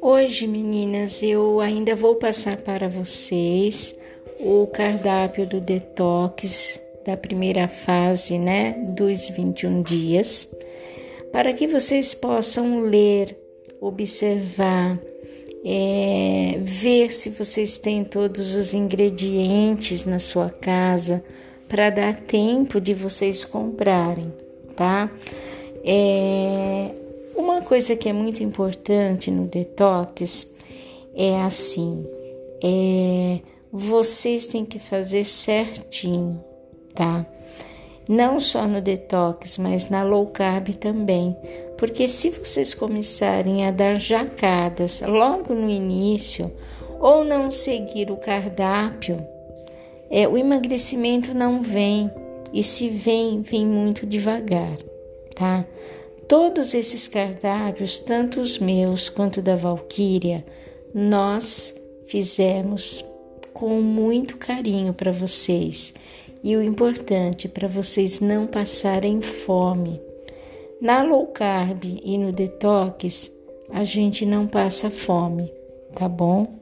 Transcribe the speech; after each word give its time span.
Hoje, 0.00 0.46
meninas, 0.46 1.22
eu 1.22 1.60
ainda 1.60 1.94
vou 1.94 2.16
passar 2.16 2.56
para 2.56 2.88
vocês 2.88 3.96
o 4.40 4.66
cardápio 4.68 5.46
do 5.46 5.60
detox 5.60 6.80
da 7.04 7.16
primeira 7.16 7.68
fase, 7.68 8.38
né, 8.38 8.72
dos 8.96 9.28
21 9.30 9.82
dias, 9.82 10.50
para 11.32 11.52
que 11.52 11.66
vocês 11.66 12.14
possam 12.14 12.80
ler, 12.80 13.36
observar, 13.80 14.98
é, 15.64 16.58
ver 16.62 17.10
se 17.10 17.30
vocês 17.30 17.78
têm 17.78 18.04
todos 18.04 18.54
os 18.54 18.72
ingredientes 18.72 20.04
na 20.04 20.18
sua 20.18 20.48
casa 20.48 21.22
para 21.68 21.90
dar 21.90 22.14
tempo 22.14 22.80
de 22.80 22.94
vocês 22.94 23.44
comprarem, 23.44 24.32
tá? 24.74 25.10
É, 25.84 26.90
uma 27.36 27.62
coisa 27.62 27.94
que 27.94 28.08
é 28.08 28.12
muito 28.12 28.42
importante 28.42 29.30
no 29.30 29.46
detox 29.46 30.50
é 31.14 31.40
assim, 31.42 32.06
é, 32.62 33.40
vocês 33.70 34.46
têm 34.46 34.64
que 34.64 34.78
fazer 34.78 35.24
certinho, 35.24 36.42
tá? 36.94 37.26
Não 38.08 38.40
só 38.40 38.66
no 38.66 38.80
detox, 38.80 39.58
mas 39.58 39.90
na 39.90 40.02
low 40.02 40.26
carb 40.28 40.70
também. 40.74 41.36
Porque 41.76 42.08
se 42.08 42.30
vocês 42.30 42.74
começarem 42.74 43.66
a 43.66 43.70
dar 43.70 43.94
jacadas 43.94 45.02
logo 45.02 45.54
no 45.54 45.68
início 45.68 46.50
ou 46.98 47.22
não 47.24 47.50
seguir 47.50 48.10
o 48.10 48.16
cardápio, 48.16 49.24
é, 50.10 50.26
o 50.26 50.36
emagrecimento 50.36 51.34
não 51.34 51.62
vem. 51.62 52.10
E 52.52 52.62
se 52.62 52.88
vem, 52.88 53.42
vem 53.42 53.66
muito 53.66 54.06
devagar, 54.06 54.76
tá? 55.34 55.66
Todos 56.26 56.74
esses 56.74 57.06
cardápios, 57.06 58.00
tanto 58.00 58.40
os 58.40 58.58
meus 58.58 59.08
quanto 59.08 59.42
da 59.42 59.54
Valquíria, 59.54 60.44
nós 60.94 61.74
fizemos 62.06 63.04
com 63.52 63.80
muito 63.80 64.36
carinho 64.36 64.94
para 64.94 65.12
vocês. 65.12 65.94
E 66.42 66.56
o 66.56 66.62
importante 66.62 67.48
para 67.48 67.66
vocês 67.66 68.20
não 68.20 68.46
passarem 68.46 69.20
fome. 69.20 70.00
Na 70.80 71.02
low 71.02 71.26
carb 71.26 71.84
e 71.84 72.16
no 72.16 72.30
detox, 72.30 73.32
a 73.70 73.84
gente 73.84 74.24
não 74.24 74.46
passa 74.46 74.90
fome, 74.90 75.52
tá 75.94 76.08
bom? 76.08 76.57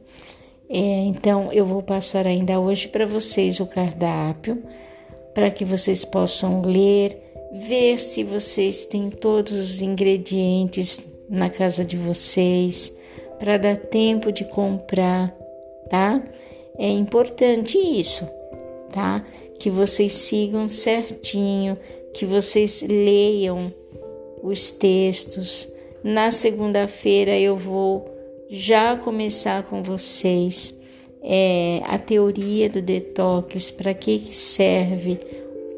É, 0.68 1.04
então 1.04 1.52
eu 1.52 1.64
vou 1.64 1.82
passar 1.82 2.26
ainda 2.26 2.58
hoje 2.58 2.88
para 2.88 3.06
vocês 3.06 3.60
o 3.60 3.66
cardápio 3.66 4.62
para 5.36 5.50
que 5.50 5.66
vocês 5.66 6.02
possam 6.02 6.62
ler 6.62 7.20
ver 7.52 7.98
se 7.98 8.24
vocês 8.24 8.86
têm 8.86 9.10
todos 9.10 9.52
os 9.52 9.82
ingredientes 9.82 11.00
na 11.28 11.50
casa 11.50 11.84
de 11.84 11.96
vocês 11.96 12.90
para 13.38 13.58
dar 13.58 13.76
tempo 13.76 14.32
de 14.32 14.44
comprar, 14.44 15.34
tá? 15.90 16.22
É 16.78 16.88
importante 16.88 17.76
isso, 17.76 18.26
tá? 18.90 19.24
Que 19.58 19.68
vocês 19.68 20.12
sigam 20.12 20.70
certinho, 20.70 21.76
que 22.14 22.24
vocês 22.24 22.82
leiam 22.82 23.72
os 24.42 24.70
textos. 24.70 25.70
Na 26.02 26.30
segunda-feira 26.30 27.38
eu 27.38 27.56
vou 27.56 28.15
já 28.48 28.96
começar 28.96 29.64
com 29.64 29.82
vocês 29.82 30.76
é, 31.22 31.80
a 31.84 31.98
teoria 31.98 32.70
do 32.70 32.80
detox, 32.80 33.70
para 33.70 33.92
que, 33.92 34.18
que 34.20 34.34
serve, 34.34 35.18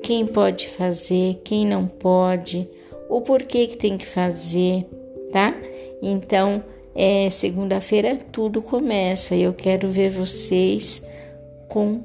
quem 0.02 0.27
pode 0.27 0.69
fazer, 0.69 1.41
quem 1.42 1.66
não 1.66 1.86
pode, 1.86 2.69
o 3.08 3.22
porquê 3.22 3.66
que 3.66 3.77
tem 3.78 3.96
que 3.96 4.06
fazer, 4.06 4.86
tá? 5.33 5.55
Então, 6.02 6.62
é, 6.94 7.30
segunda-feira 7.30 8.19
tudo 8.30 8.61
começa 8.61 9.35
e 9.35 9.42
eu 9.42 9.55
quero 9.55 9.89
ver 9.89 10.11
vocês 10.11 11.02
com 11.68 12.02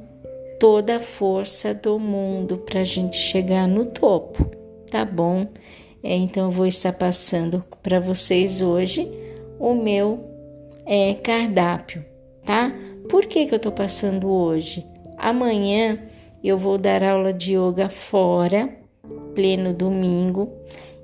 toda 0.59 0.95
a 0.95 0.99
força 0.99 1.73
do 1.73 1.99
mundo 1.99 2.57
para 2.59 2.81
a 2.81 2.85
gente 2.85 3.17
chegar 3.17 3.67
no 3.67 3.85
topo, 3.85 4.49
tá 4.89 5.03
bom? 5.03 5.47
É, 6.01 6.15
então, 6.15 6.45
eu 6.45 6.51
vou 6.51 6.65
estar 6.65 6.93
passando 6.93 7.63
para 7.81 7.99
vocês 7.99 8.61
hoje 8.61 9.09
o 9.59 9.73
meu 9.73 10.32
é, 10.85 11.13
cardápio, 11.15 12.03
tá? 12.45 12.73
Por 13.09 13.25
que, 13.25 13.45
que 13.45 13.55
eu 13.55 13.59
tô 13.59 13.71
passando 13.71 14.27
hoje? 14.29 14.85
Amanhã 15.17 15.99
eu 16.43 16.57
vou 16.57 16.77
dar 16.77 17.03
aula 17.03 17.31
de 17.31 17.55
yoga 17.55 17.89
fora, 17.89 18.69
pleno 19.33 19.73
domingo, 19.73 20.51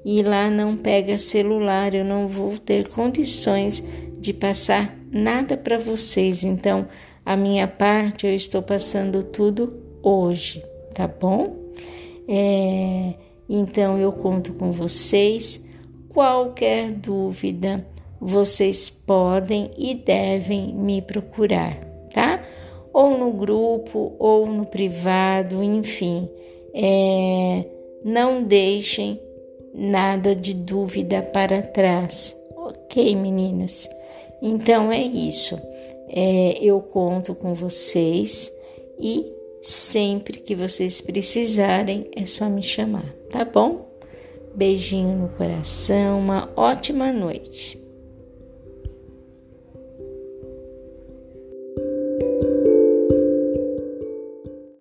e 0.03 0.21
lá 0.21 0.49
não 0.49 0.77
pega 0.77 1.17
celular, 1.17 1.93
eu 1.93 2.05
não 2.05 2.27
vou 2.27 2.57
ter 2.57 2.87
condições 2.89 3.83
de 4.19 4.33
passar 4.33 4.97
nada 5.11 5.57
para 5.57 5.77
vocês. 5.77 6.43
Então, 6.43 6.87
a 7.25 7.35
minha 7.35 7.67
parte 7.67 8.25
eu 8.25 8.33
estou 8.33 8.61
passando 8.61 9.23
tudo 9.23 9.81
hoje, 10.01 10.63
tá 10.93 11.07
bom? 11.07 11.55
É, 12.27 13.13
então 13.49 13.97
eu 13.97 14.11
conto 14.11 14.53
com 14.53 14.71
vocês. 14.71 15.63
Qualquer 16.09 16.91
dúvida, 16.91 17.85
vocês 18.19 18.89
podem 18.89 19.71
e 19.77 19.95
devem 19.95 20.73
me 20.73 21.01
procurar, 21.01 21.77
tá? 22.13 22.43
ou 22.93 23.17
no 23.17 23.31
grupo, 23.31 24.15
ou 24.19 24.45
no 24.45 24.65
privado, 24.65 25.63
enfim. 25.63 26.29
É, 26.73 27.65
não 28.03 28.43
deixem 28.43 29.19
nada 29.73 30.35
de 30.35 30.53
dúvida 30.53 31.21
para 31.21 31.61
trás, 31.61 32.35
ok, 32.55 33.15
meninas? 33.15 33.89
Então 34.41 34.91
é 34.91 35.01
isso. 35.01 35.59
É, 36.07 36.57
eu 36.61 36.81
conto 36.81 37.35
com 37.35 37.53
vocês 37.53 38.51
e 38.99 39.31
sempre 39.61 40.39
que 40.39 40.55
vocês 40.55 41.01
precisarem 41.01 42.09
é 42.15 42.25
só 42.25 42.49
me 42.49 42.63
chamar, 42.63 43.13
tá 43.29 43.45
bom? 43.45 43.87
Beijinho 44.55 45.15
no 45.15 45.29
coração, 45.29 46.19
uma 46.19 46.51
ótima 46.55 47.11
noite. 47.11 47.79